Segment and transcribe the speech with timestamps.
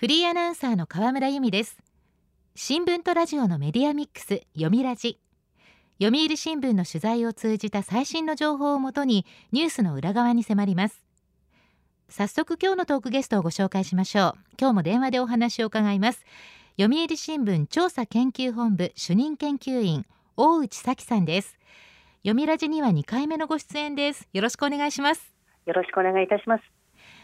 [0.00, 1.76] フリーアナウンサーの河村由美です。
[2.54, 5.20] 新聞とラジオのメディアミックス読みラジ。
[6.02, 11.02] 読売新聞の取材を通じた最新の情報をもとにニュースの裏側に迫ります。
[12.08, 14.34] 早速今日のトークゲストをご紹介しましょう。
[14.58, 16.24] 今日も電話でお話を伺います。
[16.80, 21.58] 読売新聞調査研究本部主任研究員大内咲さんです。
[22.22, 24.26] 読みラジには2回目のご出演です。
[24.32, 25.30] よろしくお願いします。
[25.66, 26.79] よろしくお願いいたします。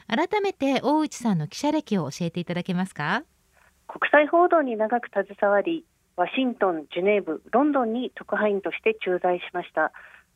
[0.09, 3.25] 改めて大内さんの記者歴を教えていただけますか？
[3.89, 5.85] 国際報道に長く携わり
[6.17, 9.93] ワシントン、ジュネーブ、ロンドンに特派員として駐在しました。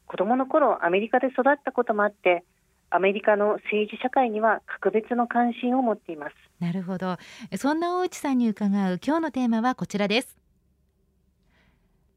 [0.06, 2.44] 子供の頃アメリカで育ったこともあって
[2.90, 6.34] アメリカの政治社会には格別の関心を持っています。
[6.58, 7.16] なるほど。
[7.56, 10.36] そんな大内さんに伺う今日のテーマはこちらです。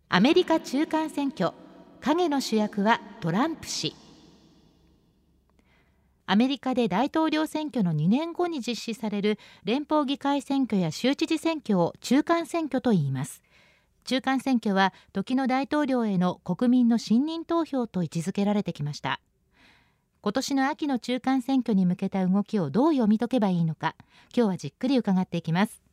[0.10, 1.52] アメリカ中間選挙。
[2.02, 3.96] 影の主役はトランプ氏
[6.26, 13.44] アメリカで大統領選挙の2年後に実施される連邦議会選挙や州知事選挙を中間選挙と言います。
[14.06, 19.20] 中間選挙は時の大統領への国民の信任投票と位置づけられてきました。
[20.22, 23.96] 今年の秋の中間選挙に向けた動きをどう読み解けばいいのか
[24.34, 25.84] 今日はじっくり伺っていきます。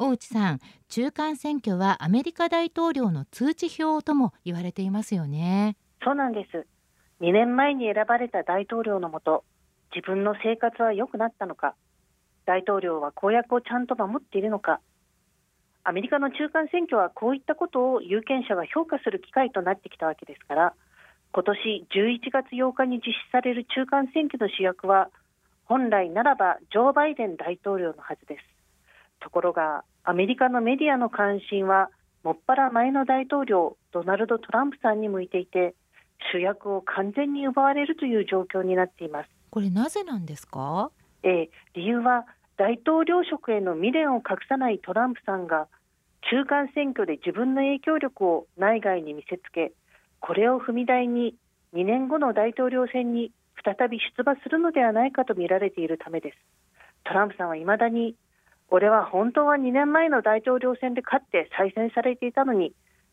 [0.00, 5.76] 大内さん中間選挙はアメリカ大統領の通知表とも言われていますよね。
[6.02, 6.66] そうなんです。
[7.22, 9.44] 2年前に選ばれた大統領のもと
[9.94, 11.76] 自分の生活は良くなったのか
[12.46, 14.80] 大統領は公約をちゃんと守っているのか
[15.84, 20.74] アメリカの中間選挙はこういったことを有権者が評価する機会となってきたわけですから
[21.32, 25.08] 今年11月8日に実施される中間選挙の主役は
[25.64, 28.44] 本来ならばジョー・バイデン大統領のはずです。
[29.20, 31.88] ところがアメリカのメディアの関心は
[32.22, 35.74] もっぱら前の大統領ドナルド・トランプさんに向いていて
[36.32, 39.28] 主役を完全に奪われるという状況になっています。
[39.50, 40.90] これなぜなんですか？
[41.22, 45.68] えー、理由は大統領職への未練を隠さないトランプさんが
[46.30, 49.72] 中間選挙で自分の影響力を内外に見せつけ
[50.20, 51.34] これを踏み台に
[51.74, 53.32] 2年後の大統領選に
[53.64, 56.38] 再び出馬するのではないかと見られているためです。
[57.04, 58.14] トランプさんはいまだに
[58.68, 62.72] 俺は本当は2年前の大統領選で勝って再選されていたのに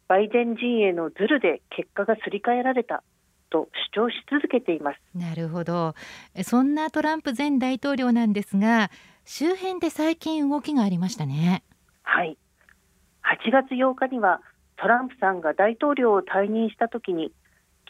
[0.09, 3.03] バイデン陣営のズルで結果がすり替えられた
[3.51, 4.99] と主張し続けています。
[5.15, 5.93] なるほど。
[6.43, 8.89] そんなトランプ前大統領なんですが
[9.23, 11.63] 周辺で最近動きがありましたね。
[12.01, 12.37] はい。
[13.21, 14.41] 8月8日には
[14.77, 17.31] トランプさんが大統領を退任した時に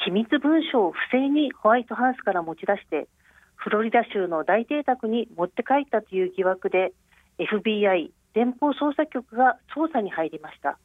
[0.04, 3.08] 機密文書を不正にホワイトハウスから持ち出して
[3.56, 6.92] フロリダ州の大邸宅に持って帰ったという疑惑で
[7.40, 10.78] FBI 連邦捜査局が捜査に入りました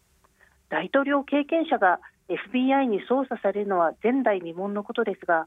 [0.69, 5.47] 大統領経験者が FBI に捜査されるのは前代未聞のことですが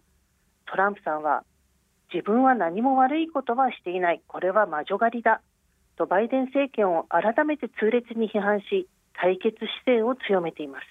[0.67, 1.43] トランプさんは
[2.13, 5.41] 自分は何も悪いことはしていないこれは魔女狩りだ
[5.97, 8.87] とバイデン政権を改めて痛烈に批判し
[9.19, 10.85] 対決姿勢を強めています。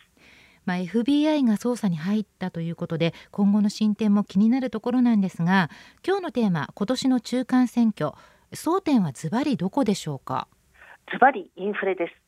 [0.65, 5.71] まあ、FBI が捜査に入ったということで今後の進展も気になるところなんですが
[6.05, 8.11] 今日のテーマ今年の中間選挙
[8.53, 10.49] 争点はズバリどこでしょうか？
[11.13, 12.26] ズバリインフレです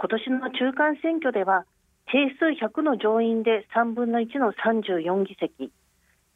[0.00, 1.66] 今年の中間選挙では
[2.06, 5.72] 定数100の上院で3分の1の34議席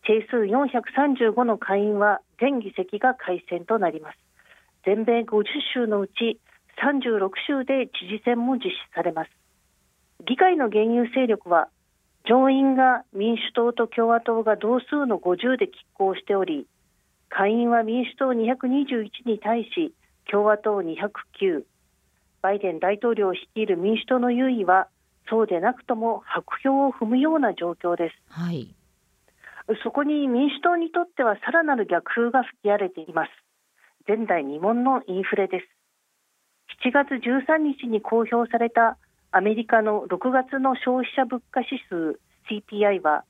[0.04, 4.18] 定数435の下院は全議席が改選となります。
[4.84, 6.40] 全米50州のうち
[6.84, 9.30] 36州で知事選も実施されます。
[10.26, 11.68] 議会の現有勢力は
[12.28, 16.66] 上院が民主党と共和党が同数の50で拮抗しており
[17.28, 19.92] 下院は民主党221に対し
[20.28, 21.62] 共和党209
[22.42, 24.88] バイデン大統領を率いる民主党の優位は
[25.30, 28.75] そうでなくとも白票を踏むような状況です、はい、
[29.82, 33.31] そこに民主党にとってはさらなる逆風が吹き荒れています。
[34.06, 35.66] 前代未聞のインフレです。
[36.84, 38.98] 7月13日に公表された
[39.31, 42.19] アメリカの6月の消費者物価指数
[42.50, 43.25] CPI は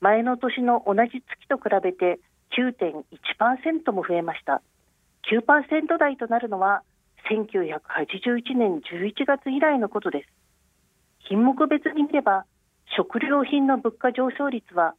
[0.00, 2.18] 前の年の同じ月と比べて
[2.58, 4.62] 9.1%も増えました。
[5.30, 6.82] 9%台となるのは
[7.30, 10.28] 1981年11月以来のことです。
[11.28, 12.46] 品目別に見れば
[12.96, 14.94] 食料品の物価上昇率は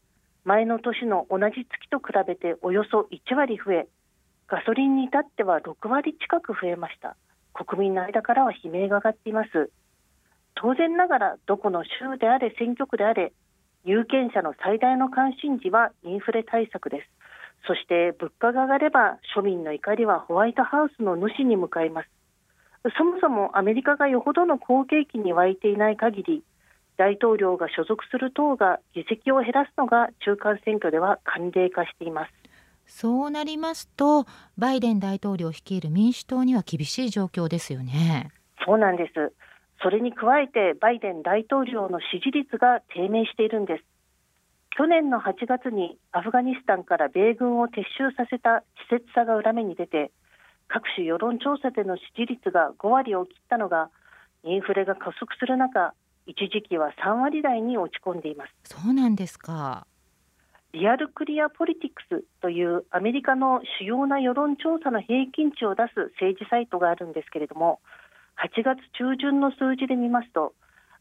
[0.45, 3.88] 前の年の同じ月と比べておよそ1割増え
[4.48, 7.15] ガソリンに至っては6割近く増えました。
[7.54, 9.71] 国民の間からは悲鳴が上がっています。
[10.56, 13.31] 当然ながらどこの州であれ選挙区であれ
[13.86, 17.09] 有権者の最大の関心事はインフレ対策です。
[17.68, 22.19] そして物価が上がれば庶民の怒りはホワイトハウスの主に向かいます。
[22.98, 26.44] そもそもアメリカがよほどの好景気に沸いていない限り
[26.98, 32.40] 大統領が所属する党が議席を減らすのが中間選挙では慣例化しています
[32.90, 34.26] そうなりますと
[34.58, 38.31] バイデン大統領率いる民主党には厳しい状況ですよね。
[38.66, 39.31] そうなんです。
[39.81, 43.84] それに加えてバイデン大統領の支持率が低迷しているんです。
[44.76, 50.12] 去年の8月にアフガニスタンから米軍を撤収させた稚拙さが裏目に出て
[50.69, 53.89] 各種世論調査での支持率が5割を切ったのが
[54.44, 55.94] インフレが加速する中
[56.25, 58.51] 一時期は3割台に落ち込んでいます。
[58.63, 59.88] そうなんですか。
[60.71, 67.80] リアルクリアポリティクスというアメリカの主要な世論調査の平均値を出す政治サイトがあるんですけれども
[68.38, 70.54] 8月中旬の数字で見ますと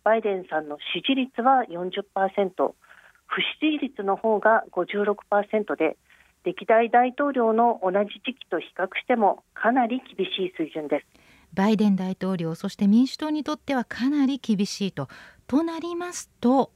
[0.04, 1.92] バイデンさんの支持率は40%
[3.26, 5.98] 不支持率の方が56%で
[6.44, 11.06] 歴代大統領の同じ時期と比較してもかなり厳しい水準です。
[11.54, 15.08] バイデン大統領そして民主党にとってはかなり厳しいと
[15.46, 16.72] となりますと。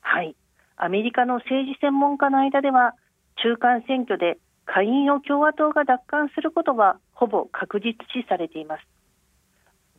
[0.00, 0.34] はい。
[0.76, 2.94] アメリカの政治専門家の間では
[3.42, 8.82] 中間選挙で下院を共和党が奪還することはほぼ確実視されています。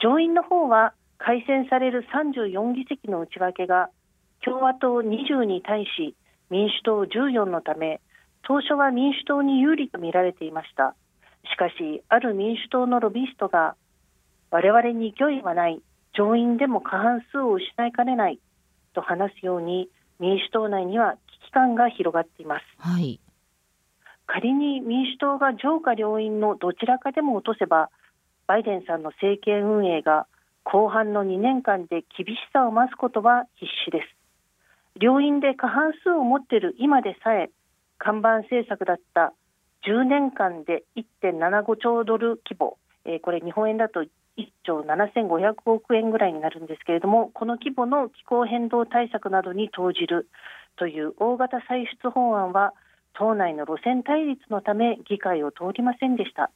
[0.01, 3.89] 上院の方は改選される34議席の内訳が
[4.43, 6.15] 共和党20に対し
[6.49, 8.01] 民主党14のため
[8.47, 10.95] 当初は民主党に有利と見られていました。
[11.51, 13.75] しかしある民主党のロビーストが
[14.51, 15.81] 我々に勢いはない
[16.13, 18.39] 上院でも過半数を失いかねない
[18.93, 19.89] と話すように
[20.19, 23.19] 民主党内には危機感が広がっています、はい、
[24.27, 27.89] 仮に民主党が上下両院のどちらかでも落とせば
[28.47, 30.27] バイデンさんの政権運営が
[30.63, 34.07] 後半の2年間で厳しさを増すことは必至です。
[34.99, 37.51] 両院で過半数を持っている今でさえ
[38.05, 39.33] 看板政策だった
[39.87, 40.83] 10年間で
[41.23, 44.07] 1.75兆ドル規模、えー、これ日本円だと1
[44.63, 50.29] 兆7500億円ぐらいになるんですけれどもこの規模の気候変動対策などに投じる
[50.77, 52.73] という大型歳出法案は
[53.17, 56.51] 党内の路線対立のため議会を通りませんでした。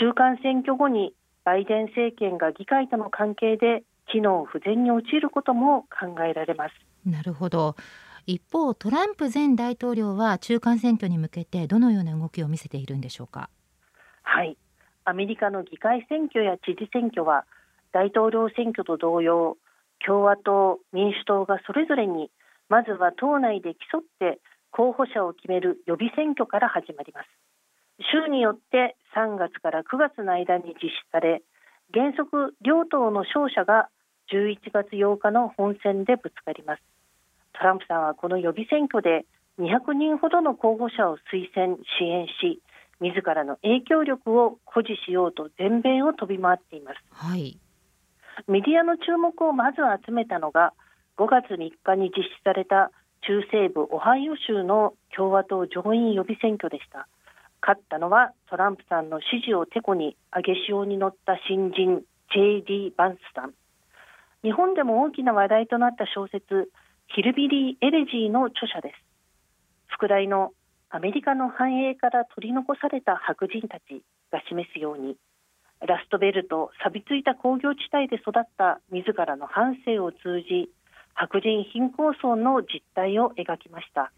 [0.00, 1.12] 中間選挙後に
[1.44, 6.74] バイデン政権が議会との関係で機能不全に陥ることも考えられます。
[7.08, 7.76] なるほど。
[8.30, 13.48] 一方トランプ前大統領は中間選挙に向けてどのような動きを見せているんでしょうか？
[14.22, 14.58] はい。
[15.06, 17.46] アメリカの議会選挙や知事選挙は
[17.90, 19.56] 大統領選挙と同様
[20.04, 22.30] 共和党民主党がそれぞれに
[22.68, 24.40] まずは党内で競って
[24.72, 27.26] 候補者を決める予備選挙から始まります。
[28.12, 31.40] 州によって3月から9月の間に実施され
[31.94, 33.88] 原則両党の勝者が
[34.30, 36.82] 11月8日の本選でぶつかります。
[37.58, 39.26] トランプさんはこの予備選挙で
[39.58, 42.62] 200人ほどの候補者を推薦支援し
[43.00, 47.58] 自らの影響力を誇示しようと全米を飛び回っています、はい、
[48.46, 50.72] メディアの注目をまず集めたのが
[51.16, 52.90] 5月3日に実施された
[53.26, 57.08] 中西部オハイオ州の共和党上院予備選挙でした。
[57.60, 62.02] 勝ったのはトランプさんの支持をてこに上げ潮に乗った新人
[62.32, 62.94] J.D.
[62.96, 63.52] バンスさん
[64.42, 66.70] 日本でも大きな話題となった小説
[67.14, 68.94] ヒルビリー・エレジーの著者です。
[69.86, 70.52] 副題の
[70.90, 75.16] アメリカの繁栄から取り残された白人たちが示すように
[75.80, 80.70] ラストベルト錆びついた工業地帯で育った自らの半生を通じ
[81.14, 84.12] 白人貧困層の実態を描きました。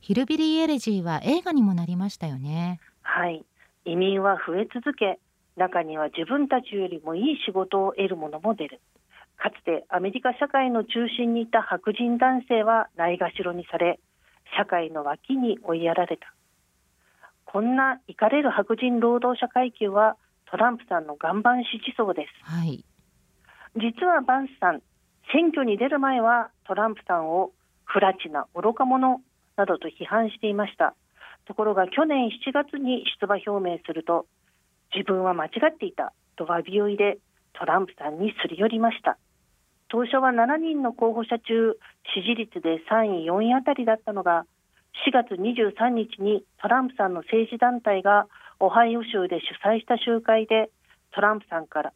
[0.00, 2.80] ヒルビリー・エレジーは映画にもなりましたよね。
[3.02, 3.44] はい。
[3.84, 5.18] 移民は増え続け
[5.56, 8.80] 中には自分たちよりもいい仕事を得る者も出る
[9.42, 13.98] かつてアメリカ社会の中心にいた白人男性はないがしろにされ
[14.56, 16.34] 社会の脇に追いやられた。
[17.46, 20.16] こんな怒れる白人労働者階級は
[20.50, 22.84] トランプさんの岩盤支持層です、はい、
[23.74, 24.82] 実はバンスさん
[25.32, 27.50] 選挙に出る前はトランプさんを
[27.84, 29.20] 不埒な愚か者
[29.56, 30.94] などと批判していました。
[31.46, 34.26] ところが去年7月に出馬表明すると
[34.94, 37.18] 自分は間違っていたと詫びを入れ
[37.54, 39.18] トランプさんにすり寄りました
[39.90, 41.76] 当初は7人の候補者中
[42.14, 44.46] 支持率で3位4位あたりだったのが
[45.06, 48.26] 4月23日にトランプさんの政治団体が
[48.60, 50.70] オハイオ州で主催した集会で
[51.12, 51.92] トランプさんから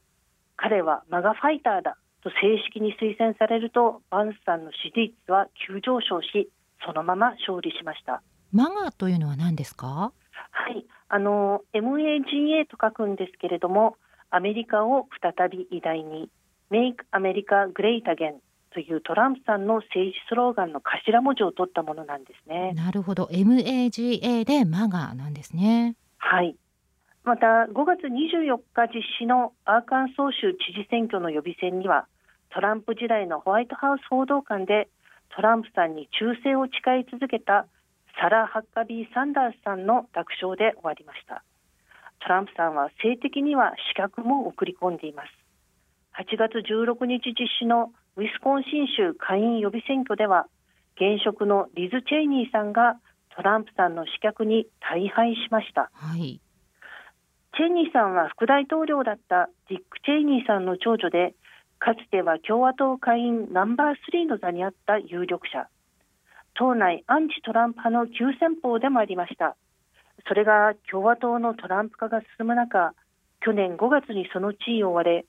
[0.56, 6.48] 彼はマガファイターだと正式に推薦されるとバンスさんの支持率は急上昇し
[6.86, 8.22] そのまま勝利しました。
[8.52, 10.12] マガというのは何ですか？
[10.50, 10.84] はい。
[11.08, 13.96] あの MAGA と書くんですけれども
[14.30, 16.28] アメリカを再び偉大に
[16.74, 18.40] Make America Great Again
[18.72, 22.72] というトランプさんの政治スローガンの頭文字を取ったものなんですね。
[22.74, 25.94] なるほど MAGA で MAGA なんですね。
[26.18, 26.56] はい
[27.22, 32.06] また5月24日実施のアーカンソー州知事選挙の予備選には
[32.50, 34.88] トランプ時代のホワイトハウス報道官で
[35.34, 37.66] トランプさんに忠誠を誓い続けた
[38.20, 41.42] サラ・ハッカビー・サンダースさんの楽勝で終わりました
[42.20, 45.43] トランプさんは性的には資格も送り込んでいます
[46.16, 50.46] 8月16日実施のウィスコンシン州下院予備選挙では
[50.96, 53.00] 現職のリズ・チェイニーさんが
[53.34, 56.40] トランプさんの資格に大敗しました、はい、
[57.56, 61.34] チェイニーさんは副大統領だったディック・チェイニーさんの長女で
[61.78, 65.68] かつては共和党下院ナンバー3の座にあった有力者。
[66.54, 69.56] 党内アンチトランプ派の急先鋒でもありました。
[70.26, 72.94] それが共和党のトランプ化が進む中
[73.40, 75.26] 去年5月にその地位を追われ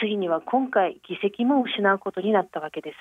[0.00, 2.96] 次には今回議席も失うことになったわけです。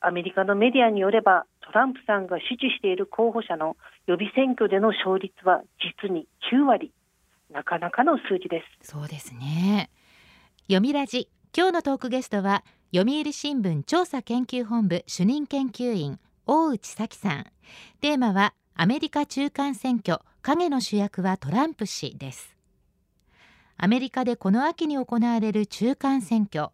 [0.00, 5.62] アメリカのメディアによればトランプさんが支持している候補者の予備選挙での勝率は
[6.02, 6.92] 実に9割。
[7.50, 8.90] なかなかの数字です。
[8.90, 9.90] そうですね。
[10.62, 17.46] 読みラジ今日のトークゲストは読売新聞調査研究本部主任研究員大内咲さん。
[18.00, 22.55] テーマはアメリカ中間選挙影の主役はトランプ氏です。
[23.76, 26.70] アメリカでこの秋に行われる中間選挙。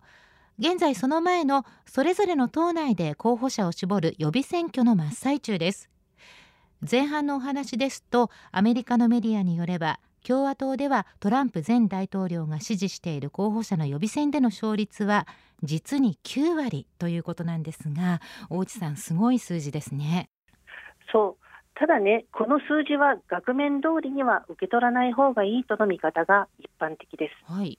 [0.59, 5.91] 現在その前のそれぞれの党内で候補者を絞る予備選挙の真っ最中です。
[6.89, 15.27] 前半のお話ですとアメリカのメディアによれば共和党ではトランプ前大統領が支持している候補者の予備選での勝率は
[15.63, 20.29] 実に9割ということなんですが大内さんすごい数字ですね。
[21.13, 21.42] そう
[21.75, 27.79] ただねこの数字は額面通りには受け取らない方がいいとの見方が一般的です、はい、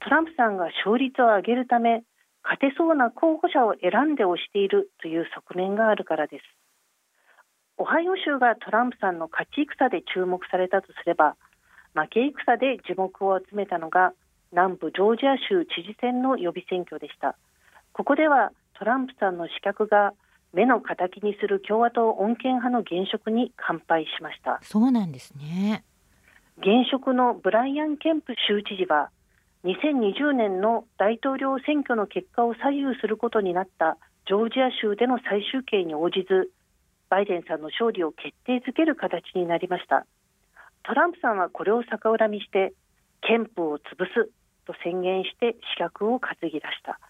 [0.00, 2.04] トランプさんが勝率を上げるため
[2.44, 6.44] 勝てそうな候補者を選んで推しているという側面があるからです。
[7.78, 11.36] オハイオ州がトランプさんの勝ち戦で注目されたとすれば
[11.94, 14.12] 負け戦で注目を集めたのが
[14.52, 17.34] 南部ジョージア州知事選の予備選挙でした。
[17.92, 20.12] ここではトランプさんの資格が
[20.54, 24.60] 目の敵にする共和党穏健派の現職に完敗しました。
[24.62, 25.84] そうなんですね。
[26.58, 29.10] 現職のブライアン・ケンプ州知事は
[29.64, 36.50] 2020年の大統領選挙の結果を左右することになったジョージア州での最終形に応じず
[37.10, 40.06] バイデンさんの勝利を決定づける形になりました。
[40.84, 42.72] トランプさんはこれを逆恨みして
[43.22, 44.30] 憲法を潰す
[44.66, 47.00] と宣言して資格を担ぎ出した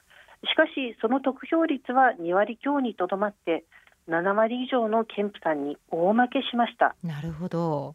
[1.04, 3.66] その得票率は2割強にとどまって
[4.08, 6.96] 7割以上のケンプさんに大負けしました。
[7.04, 7.94] なるほど。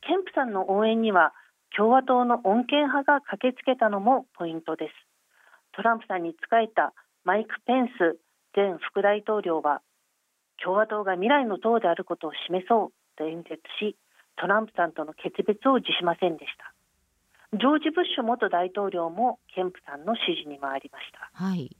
[0.00, 1.34] ケンプさんの応援には
[1.76, 4.94] 共和党の穏健派が駆けつけたのもポイントです。
[5.76, 8.16] トランプさんに仕えたマイク・ペンス
[8.56, 9.82] 前副大統領は
[10.64, 13.94] 共和党が未来の党であることを示そうと演説し
[14.36, 16.72] トランプさんとの決別を辞しませんでした。
[17.52, 21.76] ジョージ・ブッシュ元大統領もケンプさんの支持に回りました、はい、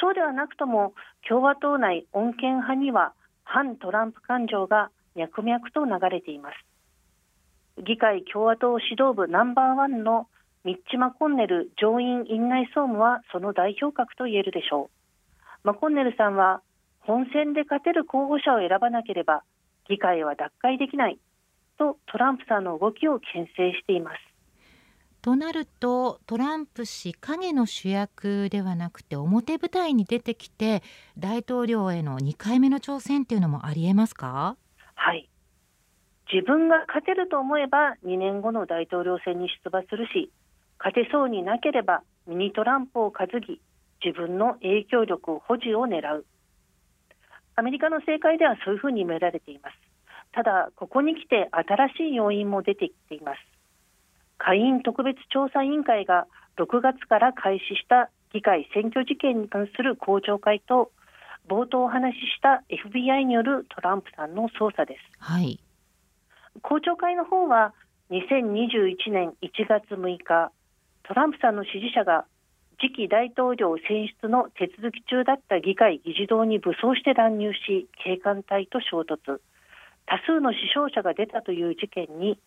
[0.00, 0.94] そうではなくとも
[1.28, 3.14] 共和党内穏健派には
[3.44, 6.54] 反トランプ感情が脈々と流れています。
[7.82, 10.28] 議会共和党指導部ナンバーワンの
[10.64, 14.98] ミッチ・マコンネル上院院内総務はその代表格と言えるでしょう。
[15.64, 16.60] マコンネルさんは
[17.00, 19.42] 本選で勝てる候補者を選ばなければ
[19.88, 21.18] 議会は脱会できない
[21.78, 24.37] とトランプさんの動きを牽制しています。
[25.20, 30.82] となるとトランプ氏影の主役ではなくて表舞台に出てきて
[31.18, 34.56] 大統領への2回目の挑戦っていうのもありえますか？
[34.94, 35.28] はい。
[36.32, 40.30] 自分が勝てると思えば2年後の大統領選に出馬するし
[40.78, 43.60] 勝てそうになければミニトランプを担ぎ
[44.04, 46.26] 自分の影響力保持を狙う。
[47.56, 49.74] アメリカの政界ではそういうふうに見られています。
[50.30, 53.38] ただここに来て新しい要因も出てきています。
[54.38, 56.26] 下院特別調査委員会が
[56.56, 60.90] 6月から開始した議会選挙事件に関する公聴会と
[61.48, 65.58] 冒頭お話しした FBI によるトランプさんの捜査です、はい、
[66.62, 67.72] 公聴会の方は
[68.10, 70.52] 2021年1月6日
[71.04, 72.26] トランプさんの支持者が
[72.80, 79.40] 次期大統領選出の手続き中だった議会議事堂に武装して乱入し警官隊と衝突。
[80.06, 82.38] 多数の死傷者が出たという事件に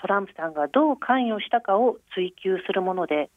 [0.00, 3.30] トランプさんがどう関与したかを追及するもので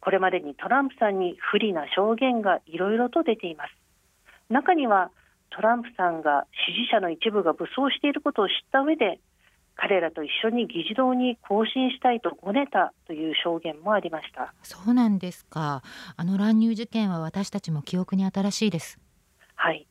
[0.00, 3.70] これまでにトランプさんに不利な証言がいろいろと出ています。
[4.48, 5.10] 中には
[5.50, 9.18] トランプさんが支持者の一部が武装していることを知った上で
[9.74, 14.54] 彼らと一緒に議事堂に行進したいとごねたという証言もありました。
[14.62, 15.82] そうなんですか。
[16.16, 18.98] あの乱入事件は私たちも記憶に新しいです。
[19.54, 19.86] はい。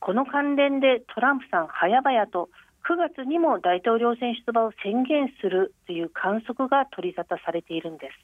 [0.00, 2.48] この関連でトランプさん早々と
[2.88, 8.16] 9月にも大統領選出馬を宣言するという観測が取り沙汰されているんです。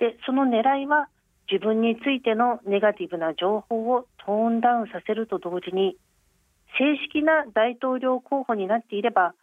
[0.00, 1.08] でその狙いは
[1.50, 5.96] 自分についてのネガティブな情報をトーンダウンさせると同時に
[6.76, 9.34] 正式な大統領候補になっていれば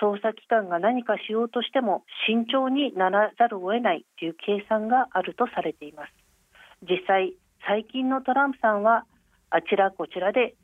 [0.00, 6.12] 捜査機関が何かしようとしても慎重にならざるを得ないという計算があるとされています
[6.82, 7.34] 実際
[7.66, 9.04] 最近のトランプさんは
[9.50, 10.54] あちらこちらで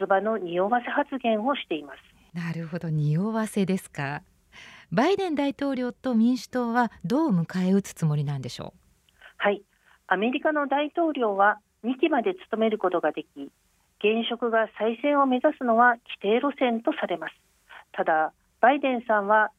[0.00, 4.22] 出馬の匂わせ発言をしていますなるほど匂わせですか。
[4.90, 9.14] バイデン大統領と民主党はどう迎え撃つつもりなんでしょう。
[9.36, 9.62] はい。
[10.06, 13.28] アメリカの大統領は2期まで務めることができ
[14.00, 17.34] 現職が再選を目指すのは規定路線とされます。
[17.92, 19.50] ただバイデンさんは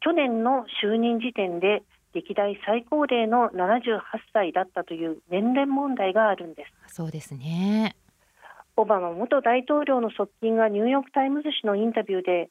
[0.00, 1.82] 去年の就任時点で
[2.14, 4.00] 歴代最高齢の78
[4.32, 6.94] 歳だったという年齢問題があるんです。
[6.94, 7.94] そうですね
[8.76, 12.50] オバマ元大統領の側近がニューヨーク・タイムズ紙のインタビューで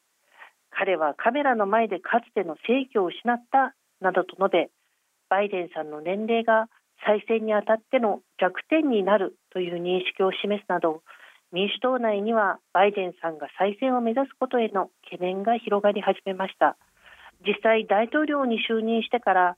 [0.70, 4.70] 彼はカメラの前でかつての正義を失ったなどと述べ
[5.28, 6.68] バイデンさんの年齢が
[7.04, 11.02] 再選にあたっての弱点になるという認識を示すなど
[11.52, 16.76] 民主党内にはバイデンさんが再選を目指すことへの懸念が広がり始めました。
[17.44, 19.56] 実際大統領に就任してから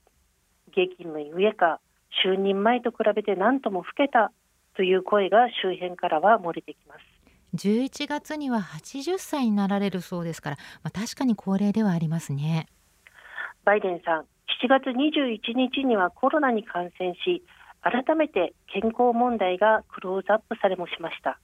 [0.75, 1.81] 激務ゆえか
[2.25, 4.33] 就任前と比べて何とも老けた
[4.76, 7.00] という声が周辺からは漏れてきます。
[7.54, 12.66] 11月には80歳になられるそうですから、まあ、確かに高齢ではありますね。
[13.64, 14.20] バイデンさん
[14.62, 17.42] 7月21日にはコロナに感染し
[17.82, 21.38] 改めて健康問題がクローズアップされもしました。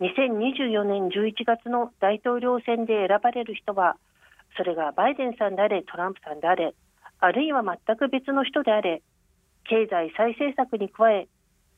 [0.00, 3.96] 2024年11月の大統領選で選ばれる人は
[4.56, 6.74] それがバイデンさんであれトランプさんであれ
[7.20, 9.02] あるいは全く別の人であれ
[9.64, 11.28] 経済再生策に加え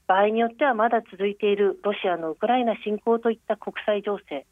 [0.07, 4.47] 場合によってはまだ続いているロシアのウクライナ侵攻といった国際情勢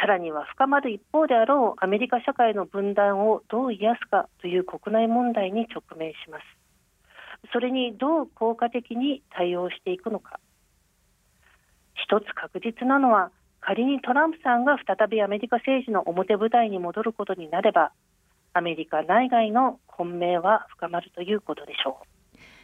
[0.00, 6.44] さらには深まる一方であろうアメリカ社会の分断をどう癒すかという国内問題に直面します。
[7.52, 10.38] それにどう効果的に対応していくのか。
[11.94, 17.90] 一つ確実なのは仮にトランプさんが再びアメリカ政治の表舞台に戻ることになれば
[18.52, 22.17] アメリカ内外の混迷は深まるということでしょう。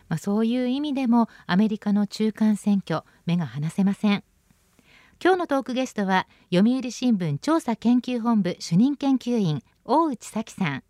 [0.08, 4.24] まあ、そういう意味でもアメリカの中間選挙目が離せません。
[5.22, 10.82] 今日のトークゲストは読売新聞調査研究本部主任研究員大内咲さん。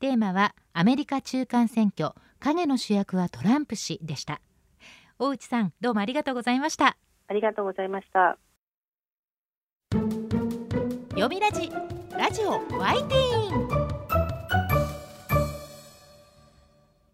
[0.00, 4.40] テーマはアメリカ中間選挙影の主役はトランプ氏でした。
[5.18, 6.96] 大内さんどうもありがとうございました。
[7.28, 8.38] ありがとうございました。
[11.10, 11.70] 読みラジ
[12.16, 14.01] ラジオワイティーン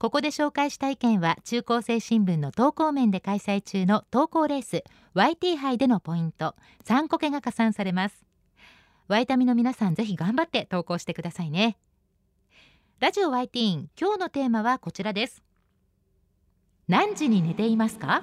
[0.00, 4.82] ここで紹介した意見は中高生新聞の投稿面で開催中の投稿レース
[5.14, 6.54] YT 杯でのポイント
[6.86, 8.24] 3個けが加算されます。
[9.08, 11.76] ワイタミの皆さんぜひ頑張って投稿してくださいね。
[12.98, 15.42] ラジオ YT 今日のテーマはこちらです。
[16.88, 18.22] 何時に寝ていますか？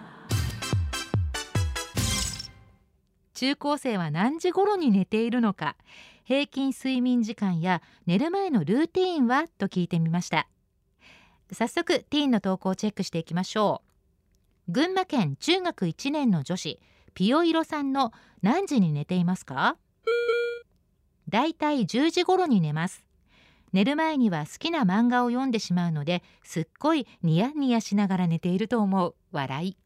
[3.36, 5.76] 中高生は何時頃に寝ているのか？
[6.24, 9.46] 平均睡眠時間や寝る前のルーティーンは？
[9.60, 10.48] と聞いてみました。
[11.52, 13.82] 早速ティーンの投稿をチェックしていきましょ
[14.68, 14.72] う。
[14.72, 16.80] 群馬県中学1年の女子
[17.14, 19.78] ピヨイロさんの何時に寝ていますか？
[21.30, 23.04] だいたい10時頃に寝ます。
[23.74, 29.16] 寝る前には好きな漫画を読んでしまうのですっごいニヤニヤしながら寝ていると思う。
[29.32, 29.78] 笑い。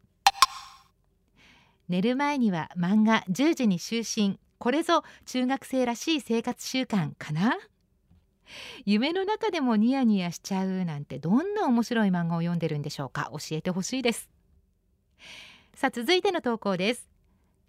[1.89, 4.37] 寝る前には漫画10時に就寝。
[4.59, 7.57] これぞ中学生らしい生活習慣かな？
[8.85, 13.29] 夢の中でもニヤニヤしちゃうなんてどんな面白い漫画を読んでるんでしょうか？
[13.31, 14.29] 教えてほしいです。
[15.73, 17.07] さあ続いての投稿です。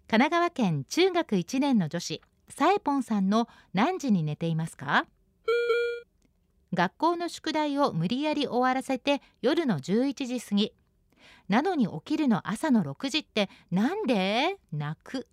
[0.07, 5.05] 神奈川県中学1年の女子サエポンさんの何時に寝ていますか？
[6.73, 10.73] 学校の宿題を無理やり終わらせて夜の11時過ぎ。
[11.49, 14.57] なのに起きるの朝の6時ってなんで？
[14.71, 15.27] 泣く。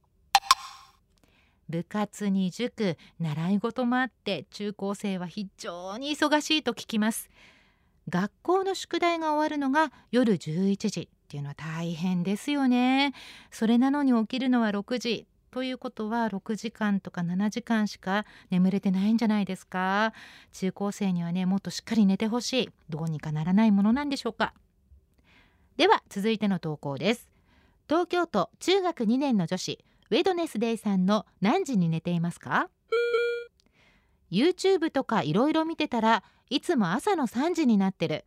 [1.70, 7.30] 部活に塾習い事もあって中高生は非常に忙しいと聞きます。
[8.08, 13.14] 学校の宿題が終わるのが夜11時っていうのは大変ですよね。
[13.50, 20.12] それなのに起きるのは6時ということは6時間とか7時間しか眠れてないんじゃないですか。
[20.52, 22.70] 中高生にはねもっとしっかり寝てほしい。
[22.88, 24.54] どうにかならないものなんでしょうか。
[25.76, 27.28] では続いての投稿です。
[27.88, 32.68] 東京都中学2年の女子ウェドネスデイさんの何時に寝ていますか
[34.30, 38.24] ？YouTube とかいろいろ見てたらいつも朝の3時になってる。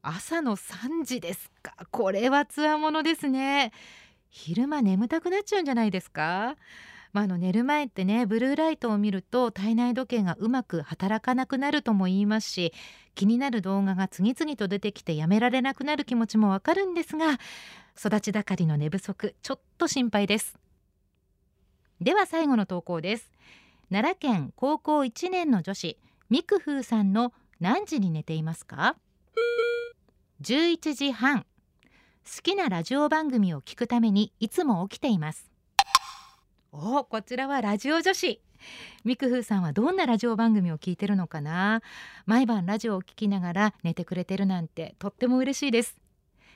[0.00, 1.74] 朝の3時ですか？
[1.90, 3.72] これはつわものですね。
[4.30, 6.56] 昼間眠たくなっちゃうんじゃないですか？
[7.12, 12.72] まあ、あの寝る前ってねブルーライトを見ると体内時計がうまく働かなくなるとも言いますし
[13.14, 17.38] 気になる動画が次々と出てきてやめられなくなる気持ちもわかるんですが
[17.98, 20.58] 育ち盛りの寝不足ちょっと心配です。
[22.00, 23.30] では最後の投稿です。
[23.90, 25.98] 奈良県高校1年の女子
[26.30, 28.96] みくふうさんの何時に寝ていますか
[30.40, 31.44] ？11時半。
[32.24, 35.51] 好きなラジオ番組を聞くためにいつも起きています。
[36.74, 38.40] おこちらはラジオ女子。
[39.04, 41.82] みくふうさんはどんなラジオ番組を聞いてるのかな？
[42.24, 45.98] 毎晩ラジオを聞きながら寝てくれてるなんてとっても嬉しいです。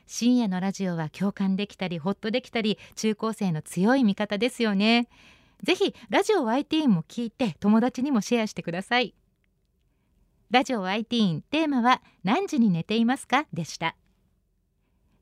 [0.07, 5.07] 深夜のラジオは共感できたりホッとできたり中高生の強い味方ですよね。
[5.63, 9.15] ぜひラジオ YT も聞いて友達にもシェアしてください。
[10.51, 13.45] ラジオ YT テーマは何時に寝ていますか？
[13.53, 13.95] でした。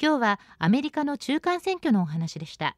[0.00, 2.76] 今日はアメリカの中間選挙のお話でした。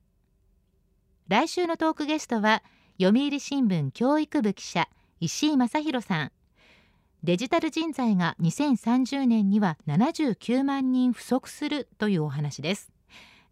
[1.29, 2.63] 来週のトークゲストは
[3.01, 4.89] 読売新聞教育部記者
[5.21, 6.33] 石井正弘さん。
[7.23, 12.91] デジタル人材が2030年には79万人不足するというお話です。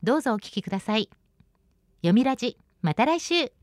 [0.03, 1.11] どうぞお聞きください。
[2.01, 3.58] 読みラジまた来週。